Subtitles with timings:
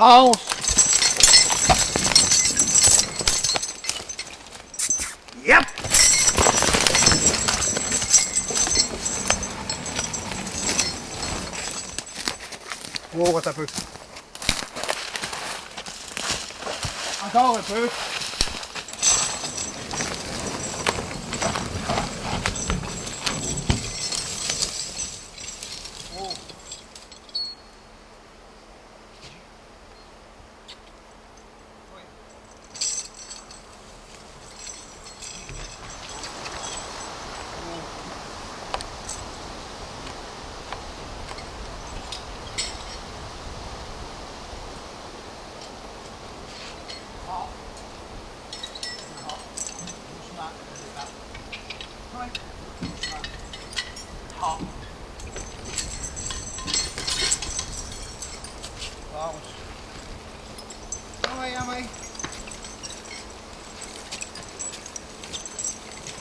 [0.00, 0.34] House.
[5.44, 5.64] Yep.
[13.12, 13.70] Whoa, what's that food?
[17.22, 18.19] I call it food.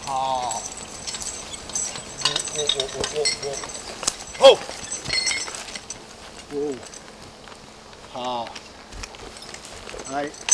[0.09, 0.59] 好，
[2.25, 3.47] 我我我我我
[4.39, 4.57] 我，哦，
[6.51, 6.53] 哦，
[8.11, 8.49] 好，
[10.11, 10.48] 来。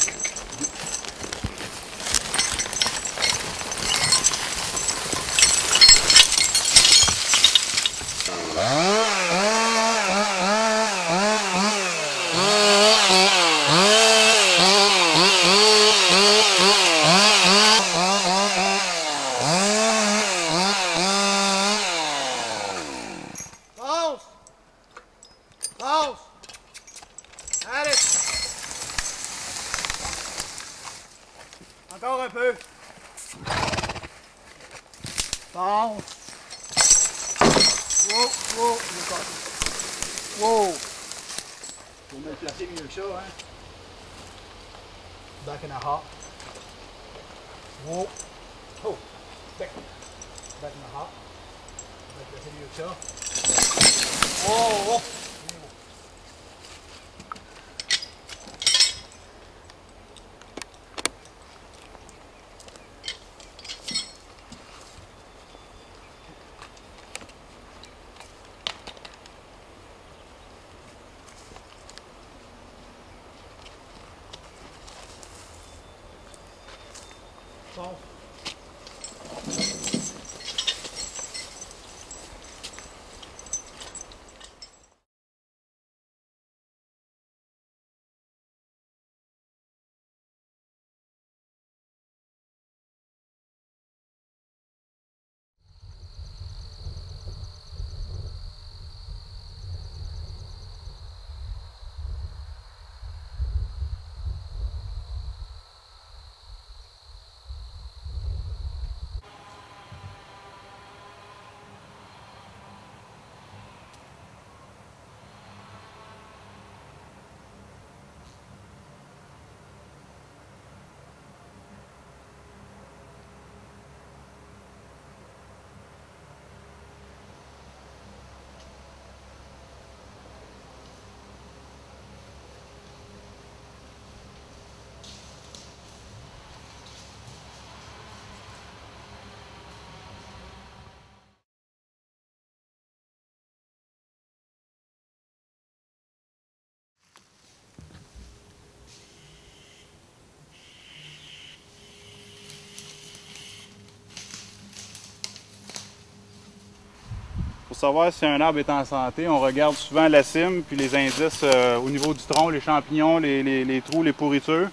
[157.85, 161.41] Savoir si un arbre est en santé, on regarde souvent la cime, puis les indices
[161.43, 164.69] euh, au niveau du tronc, les champignons, les, trous, les pourritures.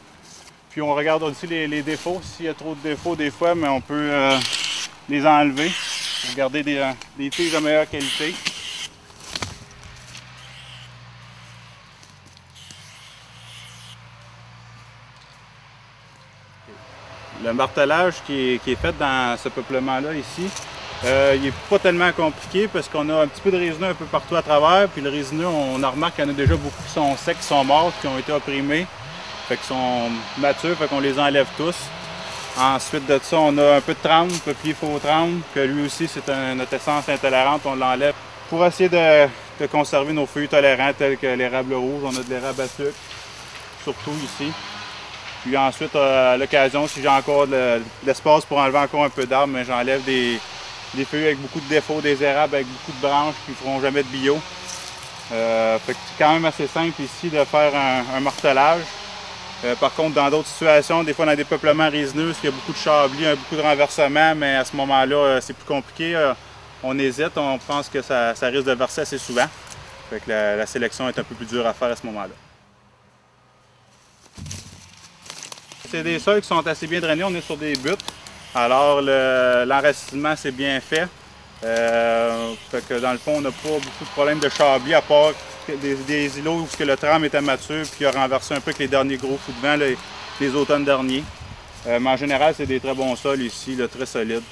[0.71, 2.23] Puis on regarde aussi les, défauts.
[2.23, 4.38] S'il y a trop de défauts des fois, mais on peut euh,
[5.11, 5.71] les enlever
[6.25, 6.83] pour garder des,
[7.19, 8.35] des tiges de meilleure qualité.
[17.45, 20.49] Le martelage qui est, fait dans ce peuplement-là ici,
[21.04, 23.94] euh, il n'est pas tellement compliqué parce qu'on a un petit peu de résineux un
[23.94, 24.88] peu partout à travers.
[24.88, 27.37] Puis le résineux, on a remarqué qu'il y en a déjà beaucoup qui sont secs,
[27.38, 28.87] qui sont morts, qui ont été opprimés,
[29.49, 31.76] fait qu'ils sont matures, fait qu'on les enlève tous.
[32.59, 36.06] Ensuite de ça, on a un peu de trempe, peuplier faux trempe, que lui aussi
[36.06, 38.14] c'est notre essence intolérante, on l'enlève
[38.49, 39.26] pour essayer de,
[39.68, 42.02] conserver nos feuilles tolérants tels que l'érable rouge.
[42.04, 42.92] On a de l'érable à sucre,
[43.82, 44.52] surtout ici.
[45.42, 49.56] Puis ensuite, à l'occasion, si j'ai encore de l'espace pour enlever encore un peu d'arbres,
[49.66, 50.38] j'enlève des,
[51.05, 54.03] feuilles avec beaucoup de défauts, des érables avec beaucoup de branches qui ne feront jamais
[54.03, 54.39] de bio.
[55.33, 58.83] Euh, c'est quand même assez simple ici de faire un, martelage.
[59.65, 62.51] Euh, par contre, dans d'autres situations, des fois a des peuplements résineux, il y a
[62.51, 66.33] beaucoup de chablis, beaucoup de renversements, mais à ce moment-là, euh, c'est plus compliqué.
[66.83, 69.47] on hésite, on pense que ça, risque de verser assez souvent.
[70.27, 72.35] la sélection est un peu plus dure à faire à ce moment-là.
[75.93, 77.25] c'est des sols qui sont assez bien drainés.
[77.25, 78.03] On est sur des buttes.
[78.54, 81.09] Alors, l'enracinement, c'est bien fait.
[81.64, 85.00] Euh, fait que dans le fond, on n'a pas beaucoup de problèmes de chablis, à
[85.00, 85.32] part
[85.68, 88.80] des, îlots où que le tram était mature puis qui a renversé un peu avec
[88.80, 89.76] les derniers gros coups de vent
[90.40, 91.23] les, automnes derniers.
[91.87, 94.42] Euh, mais en général, c'est des très bons sols ici, très solides.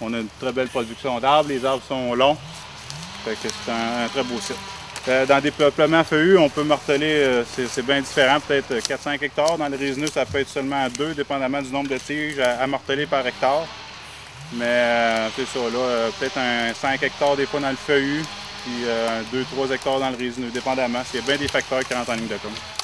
[0.00, 1.48] On a une très belle production d'arbres.
[1.48, 2.36] Les arbres sont longs.
[3.24, 4.81] Fait que c'est un très beau site.
[5.08, 9.58] Euh, dans des peuplements feuillus, on peut marteler, euh, c'est bien différent, peut-être 4-5 hectares.
[9.58, 13.06] Dans les résineux, ça peut être seulement 2, dépendamment du nombre de tiges à, marteler
[13.06, 13.66] par hectare.
[14.54, 18.22] Mais euh, c'est ça, là, peut-être un 5 hectares des fois dans le feuillu,
[18.64, 18.84] puis
[19.58, 21.02] 2-3 hectares dans le résineux, dépendamment.
[21.12, 22.81] Il y a bien des facteurs qui rentrent en ligne de compte.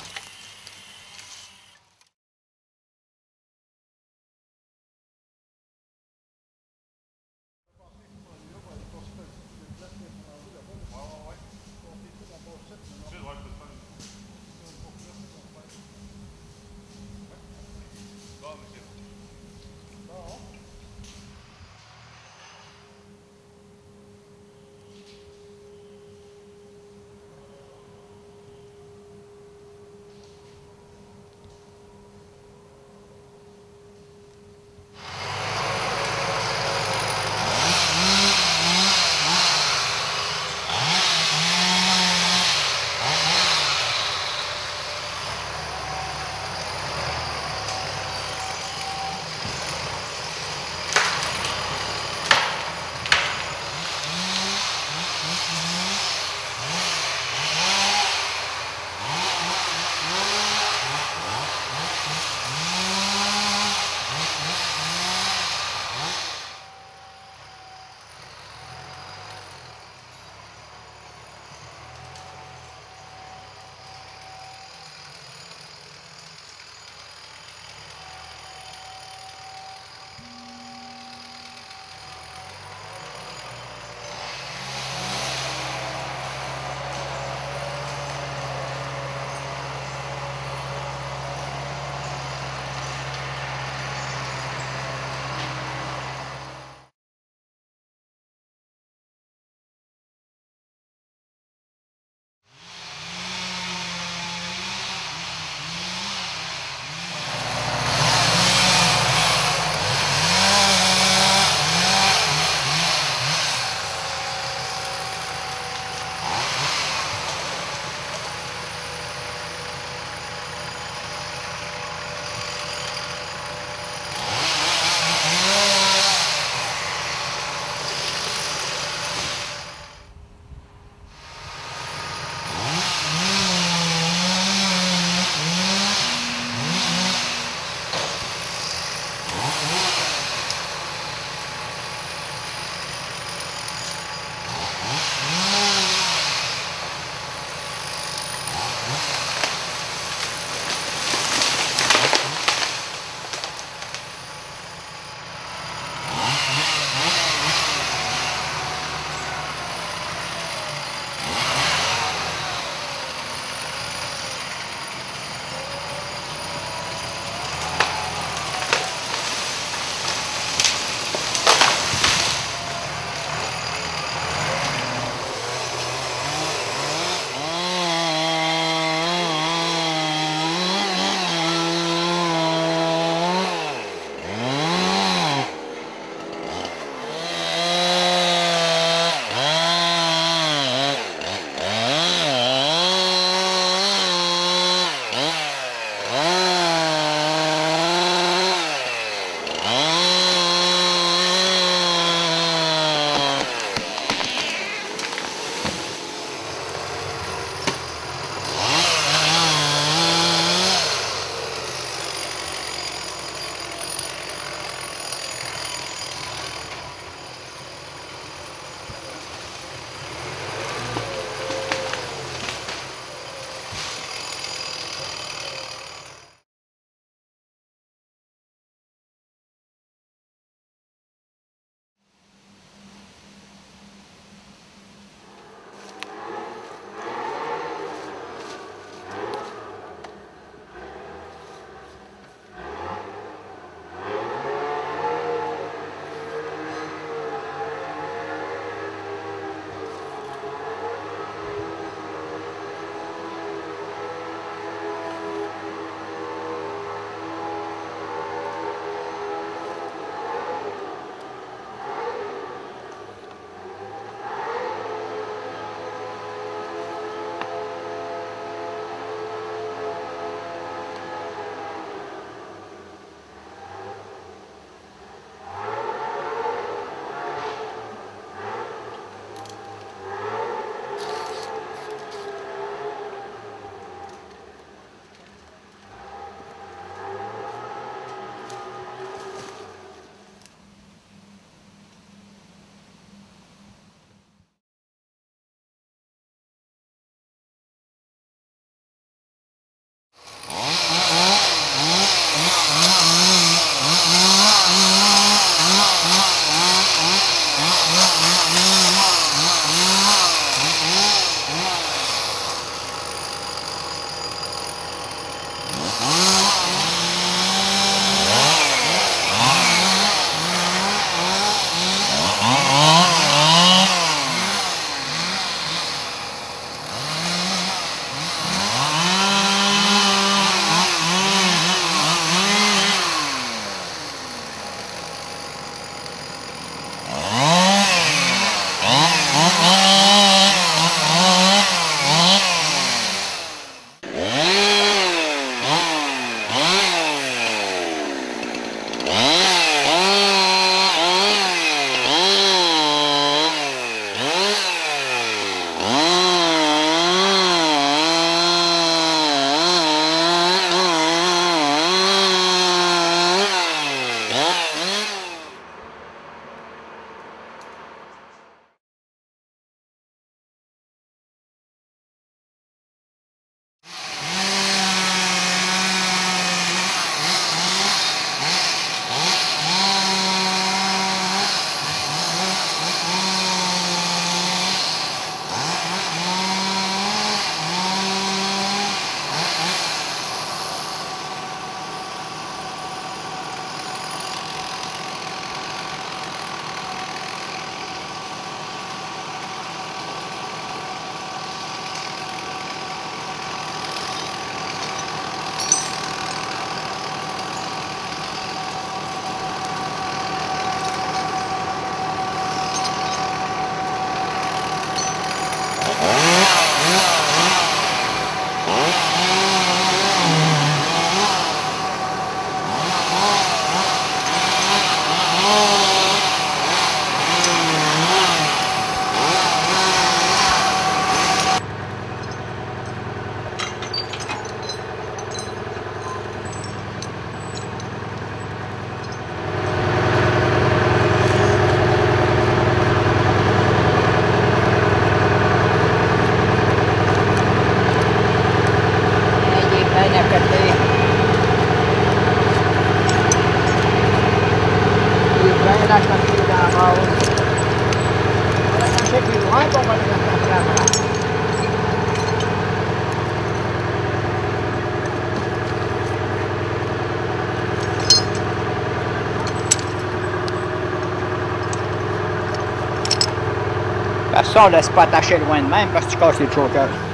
[474.58, 477.07] Ça, on laisse pas attacher loin de même parce que tu casses les chokers.